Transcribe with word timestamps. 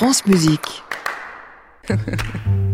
France 0.00 0.24
Musique. 0.24 0.82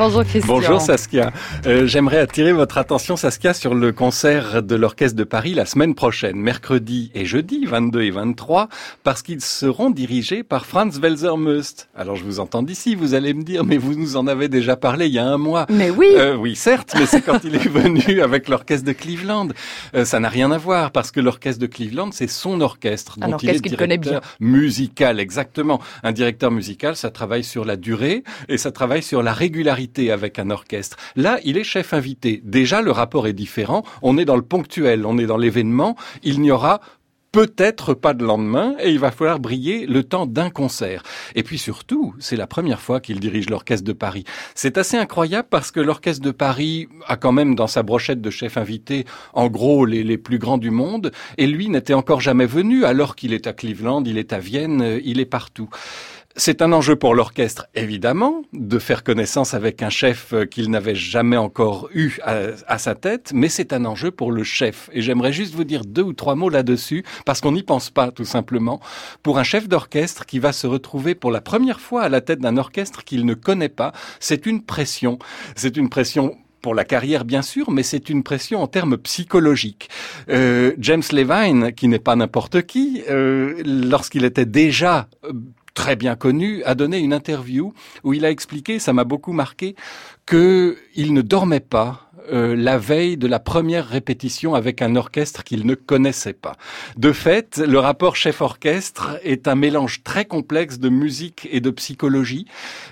Bonjour 0.00 0.24
Christian. 0.24 0.54
Bonjour 0.54 0.80
Saskia. 0.80 1.30
Euh, 1.66 1.86
J'aimerais 1.86 2.20
attirer 2.20 2.54
votre 2.54 2.78
attention 2.78 3.16
Saskia 3.18 3.52
sur 3.52 3.74
le 3.74 3.92
concert 3.92 4.62
de 4.62 4.74
l'Orchestre 4.74 5.14
de 5.14 5.24
Paris 5.24 5.52
la 5.52 5.66
semaine 5.66 5.94
prochaine, 5.94 6.36
mercredi 6.36 7.10
et 7.14 7.26
jeudi 7.26 7.66
22 7.66 8.00
et 8.00 8.10
23, 8.10 8.70
parce 9.04 9.20
qu'ils 9.20 9.42
seront 9.42 9.90
dirigés 9.90 10.42
par 10.42 10.64
Franz 10.64 10.98
Welser-Möst. 10.98 11.90
Alors 11.94 12.16
je 12.16 12.24
vous 12.24 12.40
entends 12.40 12.62
d'ici, 12.62 12.94
vous 12.94 13.12
allez 13.12 13.34
me 13.34 13.42
dire, 13.42 13.62
mais 13.62 13.76
vous 13.76 13.94
nous 13.94 14.16
en 14.16 14.26
avez 14.26 14.48
déjà 14.48 14.74
parlé 14.74 15.04
il 15.04 15.12
y 15.12 15.18
a 15.18 15.26
un 15.26 15.36
mois. 15.36 15.66
Mais 15.68 15.90
oui. 15.90 16.06
Euh, 16.16 16.34
oui, 16.34 16.56
certes, 16.56 16.94
mais 16.98 17.04
c'est 17.04 17.20
quand 17.20 17.44
il 17.44 17.56
est 17.56 17.68
venu 17.68 18.22
avec 18.22 18.48
l'Orchestre 18.48 18.86
de 18.86 18.92
Cleveland. 18.92 19.48
Euh, 19.94 20.06
ça 20.06 20.18
n'a 20.18 20.30
rien 20.30 20.50
à 20.50 20.56
voir, 20.56 20.92
parce 20.92 21.10
que 21.10 21.20
l'Orchestre 21.20 21.60
de 21.60 21.66
Cleveland, 21.66 22.08
c'est 22.10 22.30
son 22.30 22.62
orchestre. 22.62 23.18
Un 23.20 23.28
dont 23.28 23.36
il 23.36 23.50
est 23.50 23.50
orchestre 23.50 23.68
qu'il 23.68 23.76
connaît 23.76 23.98
directeur 23.98 24.34
musical, 24.40 25.20
exactement. 25.20 25.78
Un 26.02 26.12
directeur 26.12 26.50
musical, 26.50 26.96
ça 26.96 27.10
travaille 27.10 27.44
sur 27.44 27.66
la 27.66 27.76
durée 27.76 28.24
et 28.48 28.56
ça 28.56 28.72
travaille 28.72 29.02
sur 29.02 29.22
la 29.22 29.34
régularité 29.34 29.89
avec 30.10 30.38
un 30.38 30.50
orchestre. 30.50 30.96
Là, 31.16 31.38
il 31.44 31.58
est 31.58 31.64
chef 31.64 31.92
invité. 31.92 32.40
Déjà, 32.44 32.82
le 32.82 32.90
rapport 32.92 33.26
est 33.26 33.32
différent. 33.32 33.82
On 34.02 34.16
est 34.18 34.24
dans 34.24 34.36
le 34.36 34.42
ponctuel, 34.42 35.04
on 35.04 35.18
est 35.18 35.26
dans 35.26 35.36
l'événement. 35.36 35.96
Il 36.22 36.40
n'y 36.40 36.50
aura 36.50 36.80
peut-être 37.32 37.94
pas 37.94 38.12
de 38.12 38.24
lendemain 38.24 38.74
et 38.80 38.90
il 38.90 38.98
va 38.98 39.10
falloir 39.10 39.38
briller 39.38 39.86
le 39.86 40.02
temps 40.02 40.26
d'un 40.26 40.50
concert. 40.50 41.02
Et 41.34 41.42
puis 41.42 41.58
surtout, 41.58 42.14
c'est 42.18 42.36
la 42.36 42.46
première 42.46 42.80
fois 42.80 43.00
qu'il 43.00 43.20
dirige 43.20 43.50
l'Orchestre 43.50 43.84
de 43.84 43.92
Paris. 43.92 44.24
C'est 44.54 44.78
assez 44.78 44.96
incroyable 44.96 45.46
parce 45.48 45.70
que 45.70 45.80
l'Orchestre 45.80 46.24
de 46.24 46.32
Paris 46.32 46.88
a 47.06 47.16
quand 47.16 47.32
même 47.32 47.54
dans 47.54 47.68
sa 47.68 47.82
brochette 47.82 48.20
de 48.20 48.30
chef 48.30 48.56
invité, 48.56 49.04
en 49.32 49.48
gros, 49.48 49.84
les, 49.84 50.02
les 50.02 50.18
plus 50.18 50.38
grands 50.38 50.58
du 50.58 50.70
monde 50.70 51.12
et 51.38 51.46
lui 51.46 51.68
n'était 51.68 51.94
encore 51.94 52.20
jamais 52.20 52.46
venu 52.46 52.84
alors 52.84 53.14
qu'il 53.14 53.32
est 53.32 53.46
à 53.46 53.52
Cleveland, 53.52 54.02
il 54.04 54.18
est 54.18 54.32
à 54.32 54.40
Vienne, 54.40 55.00
il 55.04 55.20
est 55.20 55.26
partout. 55.26 55.68
C'est 56.36 56.62
un 56.62 56.72
enjeu 56.72 56.94
pour 56.94 57.16
l'orchestre, 57.16 57.66
évidemment, 57.74 58.42
de 58.52 58.78
faire 58.78 59.02
connaissance 59.02 59.52
avec 59.52 59.82
un 59.82 59.90
chef 59.90 60.32
qu'il 60.48 60.70
n'avait 60.70 60.94
jamais 60.94 61.36
encore 61.36 61.88
eu 61.92 62.18
à, 62.22 62.36
à 62.68 62.78
sa 62.78 62.94
tête, 62.94 63.32
mais 63.34 63.48
c'est 63.48 63.72
un 63.72 63.84
enjeu 63.84 64.12
pour 64.12 64.30
le 64.30 64.44
chef. 64.44 64.90
Et 64.92 65.02
j'aimerais 65.02 65.32
juste 65.32 65.54
vous 65.54 65.64
dire 65.64 65.84
deux 65.84 66.02
ou 66.02 66.12
trois 66.12 66.36
mots 66.36 66.48
là-dessus, 66.48 67.04
parce 67.26 67.40
qu'on 67.40 67.52
n'y 67.52 67.64
pense 67.64 67.90
pas, 67.90 68.12
tout 68.12 68.24
simplement. 68.24 68.80
Pour 69.24 69.40
un 69.40 69.42
chef 69.42 69.68
d'orchestre 69.68 70.24
qui 70.24 70.38
va 70.38 70.52
se 70.52 70.68
retrouver 70.68 71.16
pour 71.16 71.32
la 71.32 71.40
première 71.40 71.80
fois 71.80 72.02
à 72.02 72.08
la 72.08 72.20
tête 72.20 72.38
d'un 72.38 72.58
orchestre 72.58 73.02
qu'il 73.02 73.26
ne 73.26 73.34
connaît 73.34 73.68
pas, 73.68 73.92
c'est 74.20 74.46
une 74.46 74.62
pression. 74.62 75.18
C'est 75.56 75.76
une 75.76 75.88
pression 75.88 76.36
pour 76.60 76.74
la 76.74 76.84
carrière 76.84 77.24
bien 77.24 77.42
sûr, 77.42 77.70
mais 77.70 77.82
c'est 77.82 78.10
une 78.10 78.22
pression 78.22 78.62
en 78.62 78.66
termes 78.66 78.96
psychologiques. 78.98 79.88
Euh, 80.28 80.72
James 80.78 81.02
Levine, 81.12 81.72
qui 81.72 81.88
n'est 81.88 81.98
pas 81.98 82.16
n'importe 82.16 82.62
qui, 82.62 83.02
euh, 83.08 83.62
lorsqu'il 83.64 84.24
était 84.24 84.46
déjà 84.46 85.08
euh, 85.24 85.32
très 85.80 85.96
bien 85.96 86.14
connu, 86.14 86.62
a 86.64 86.74
donné 86.74 86.98
une 86.98 87.14
interview 87.14 87.72
où 88.04 88.12
il 88.12 88.26
a 88.26 88.30
expliqué, 88.30 88.78
ça 88.78 88.92
m'a 88.92 89.04
beaucoup 89.04 89.32
marqué, 89.32 89.76
que 90.26 90.76
il 90.94 91.14
ne 91.14 91.22
dormait 91.22 91.58
pas 91.58 92.09
euh, 92.32 92.54
la 92.56 92.78
veille 92.78 93.16
de 93.16 93.26
la 93.26 93.38
première 93.38 93.86
répétition 93.86 94.54
avec 94.54 94.82
un 94.82 94.96
orchestre 94.96 95.44
qu'il 95.44 95.66
ne 95.66 95.74
connaissait 95.74 96.32
pas. 96.32 96.56
De 96.96 97.12
fait, 97.12 97.58
le 97.58 97.78
rapport 97.78 98.16
chef-orchestre 98.16 99.18
est 99.22 99.48
un 99.48 99.54
mélange 99.54 100.02
très 100.02 100.24
complexe 100.24 100.78
de 100.78 100.88
musique 100.88 101.48
et 101.50 101.60
de 101.60 101.70
psychologie. 101.70 102.46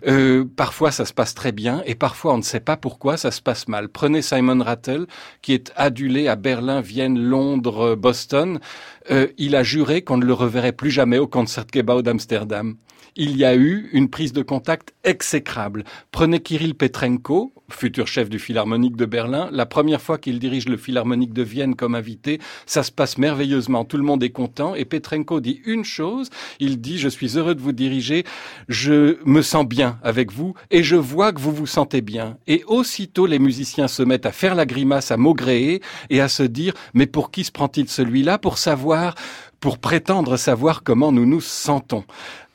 Euh, 0.07 0.45
parfois, 0.57 0.91
ça 0.91 1.05
se 1.05 1.13
passe 1.13 1.35
très 1.35 1.53
bien 1.53 1.83
et 1.87 1.95
parfois, 1.95 2.35
on 2.35 2.39
ne 2.39 2.43
sait 2.43 2.61
pas 2.61 2.77
pourquoi 2.77 3.17
ça 3.17 3.31
se 3.31 3.43
passe 3.43 3.69
mal. 3.69 3.89
Prenez 3.89 4.23
Simon 4.23 4.63
Rattle, 4.63 5.07
qui 5.43 5.53
est 5.53 5.73
adulé 5.77 6.29
à 6.29 6.37
Berlin, 6.37 6.81
Vienne, 6.81 7.19
Londres, 7.19 7.95
Boston. 7.95 8.59
Euh, 9.11 9.29
il 9.39 9.57
a 9.57 9.63
juré 9.63 10.03
qu'on 10.03 10.17
ne 10.17 10.25
le 10.25 10.35
reverrait 10.35 10.73
plus 10.73 10.91
jamais 10.91 11.19
au 11.19 11.27
Concertgebouw 11.27 12.03
d'Amsterdam 12.03 12.77
il 13.19 13.37
y 13.37 13.45
a 13.45 13.55
eu 13.55 13.91
une 13.93 14.09
prise 14.09 14.33
de 14.33 14.43
contact 14.43 14.95
exécrable. 15.05 15.85
Prenez 16.13 16.41
Kirill 16.41 16.77
Petrenko, 16.77 17.53
futur 17.69 18.07
chef 18.07 18.31
du 18.31 18.39
Philharmonique 18.39 18.97
de 18.97 19.05
Berlin. 19.05 19.18
La 19.27 19.67
première 19.67 20.01
fois 20.01 20.19
qu'il 20.19 20.39
dirige 20.39 20.69
le 20.69 20.77
Philharmonique 20.77 21.33
de 21.33 21.43
Vienne 21.43 21.75
comme 21.75 21.95
invité, 21.95 22.41
ça 22.67 22.83
se 22.83 22.93
passe 22.93 23.19
merveilleusement. 23.19 23.85
Tout 23.85 23.97
le 23.97 24.03
monde 24.03 24.23
est 24.23 24.31
content. 24.31 24.75
Et 24.75 24.85
Petrenko 24.85 25.41
dit 25.41 25.61
une 25.65 25.85
chose. 25.85 26.31
Il 26.61 26.81
dit, 26.81 26.99
je 26.99 27.09
suis 27.09 27.37
heureux 27.37 27.55
de 27.55 27.61
vous 27.61 27.73
diriger. 27.73 28.25
Je 28.69 29.19
me 29.25 29.43
sens 29.43 29.67
bien 29.67 29.99
avec 30.03 30.31
vous 30.31 30.55
et 30.71 30.83
je 30.83 30.97
vois 30.97 31.33
que 31.33 31.41
vous 31.41 31.53
vous 31.53 31.67
sentez 31.67 32.01
bien. 32.01 32.37
Et 32.47 32.63
aussitôt, 32.67 33.27
les 33.27 33.39
musiciens 33.39 33.89
se 33.89 34.03
mettent 34.03 34.27
à 34.27 34.33
faire 34.33 34.55
la 34.55 34.67
grimace, 34.67 35.11
à 35.11 35.17
maugréer 35.17 35.83
et 36.11 36.21
à 36.21 36.29
se 36.29 36.43
dire, 36.43 36.75
mais 36.95 37.07
pour 37.07 37.31
qui 37.31 37.45
se 37.45 37.53
prend-il 37.53 37.89
celui-là? 37.89 38.39
Pour 38.39 38.59
savoir, 38.59 39.15
pour 39.61 39.79
prétendre 39.79 40.37
savoir 40.37 40.83
comment 40.83 41.13
nous 41.13 41.27
nous 41.27 41.41
sentons? 41.41 42.05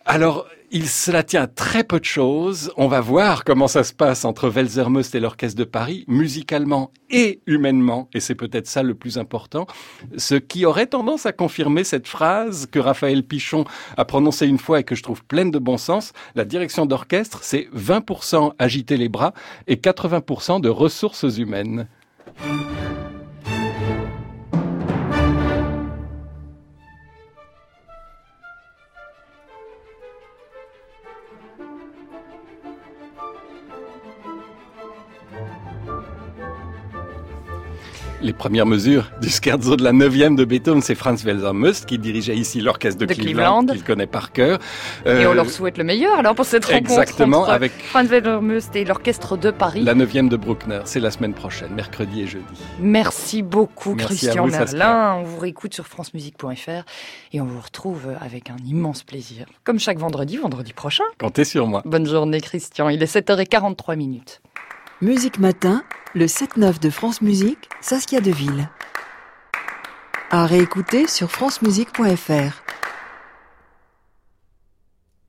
Alors, 0.05 0.47
il 0.73 0.89
cela 0.89 1.21
tient 1.21 1.43
à 1.43 1.47
très 1.47 1.83
peu 1.83 1.99
de 1.99 2.05
choses. 2.05 2.73
On 2.77 2.87
va 2.87 2.99
voir 2.99 3.43
comment 3.43 3.67
ça 3.67 3.83
se 3.83 3.93
passe 3.93 4.25
entre 4.25 4.49
Welser-Möst 4.49 5.13
et 5.13 5.19
l'Orchestre 5.19 5.57
de 5.57 5.65
Paris, 5.65 6.03
musicalement 6.07 6.91
et 7.11 7.41
humainement, 7.45 8.09
et 8.15 8.19
c'est 8.19 8.33
peut-être 8.33 8.65
ça 8.65 8.81
le 8.81 8.95
plus 8.95 9.19
important. 9.19 9.67
Ce 10.17 10.33
qui 10.33 10.65
aurait 10.65 10.87
tendance 10.87 11.27
à 11.27 11.31
confirmer 11.31 11.83
cette 11.83 12.07
phrase 12.07 12.65
que 12.65 12.79
Raphaël 12.79 13.23
Pichon 13.23 13.65
a 13.97 14.03
prononcée 14.03 14.47
une 14.47 14.57
fois 14.57 14.79
et 14.79 14.83
que 14.83 14.95
je 14.95 15.03
trouve 15.03 15.23
pleine 15.23 15.51
de 15.51 15.59
bon 15.59 15.77
sens. 15.77 16.11
La 16.33 16.43
direction 16.43 16.87
d'orchestre, 16.87 17.43
c'est 17.43 17.69
20% 17.75 18.53
agiter 18.57 18.97
les 18.97 19.09
bras 19.09 19.33
et 19.67 19.75
80% 19.75 20.59
de 20.59 20.69
ressources 20.69 21.37
humaines. 21.37 21.87
Les 38.23 38.33
premières 38.33 38.65
mesures 38.65 39.11
du 39.21 39.29
scherzo 39.29 39.75
de 39.75 39.83
la 39.83 39.91
neuvième 39.91 40.35
de 40.35 40.45
Beethoven, 40.45 40.81
c'est 40.81 40.95
Franz 40.95 41.23
Welser-Möst 41.25 41.85
qui 41.85 41.99
dirigeait 41.99 42.35
ici 42.35 42.61
l'orchestre 42.61 42.99
de, 42.99 43.05
De 43.05 43.13
Cleveland, 43.13 43.65
qu'il 43.65 43.83
connaît 43.83 44.07
par 44.07 44.31
cœur. 44.31 44.59
Et 45.05 45.09
Euh, 45.09 45.29
on 45.29 45.33
leur 45.33 45.49
souhaite 45.49 45.77
le 45.77 45.83
meilleur 45.83 46.17
alors 46.17 46.33
pour 46.33 46.45
cette 46.45 46.63
rencontre 46.65 47.01
exactement, 47.01 47.45
avec- 47.45 47.73
Franz 47.89 48.09
Welser-Möst 48.09 48.75
et 48.77 48.85
l'orchestre 48.85 49.35
de 49.37 49.51
Paris. 49.51 49.81
La 49.83 49.93
neuvième 49.93 50.29
de 50.29 50.37
Bruckner, 50.37 50.81
c'est 50.85 51.01
la 51.01 51.11
semaine 51.11 51.33
prochaine, 51.33 51.73
mercredi 51.73 52.21
et 52.21 52.27
jeudi. 52.27 52.45
Merci 52.79 53.41
beaucoup 53.41 53.93
Merci 53.95 54.17
Christian 54.19 54.45
vous. 54.45 54.51
Merlin. 54.51 55.15
On 55.19 55.23
vous 55.23 55.39
réécoute 55.39 55.73
sur 55.73 55.85
francemusique.fr 55.87 56.83
et 57.33 57.41
on 57.41 57.45
vous 57.45 57.59
retrouve 57.61 58.07
avec 58.21 58.49
un 58.49 58.57
immense 58.65 59.03
plaisir. 59.03 59.45
Comme 59.65 59.79
chaque 59.79 59.97
vendredi, 59.99 60.37
vendredi 60.37 60.71
prochain. 60.71 61.03
Comptez 61.19 61.43
sur 61.43 61.67
moi. 61.67 61.81
Bonne 61.85 62.07
journée 62.07 62.39
Christian. 62.39 62.87
Il 62.89 63.03
est 63.03 63.13
7h43 63.13 63.95
minutes. 63.97 64.41
Musique 65.03 65.37
Matin, 65.37 65.83
le 66.15 66.27
7-9 66.27 66.79
de 66.79 66.89
France 66.89 67.21
Musique, 67.21 67.67
Saskia 67.81 68.21
Deville. 68.21 68.69
À 70.31 70.45
réécouter 70.45 71.07
sur 71.07 71.29
francemusique.fr. 71.29 72.62